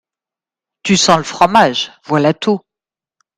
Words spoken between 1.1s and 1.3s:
le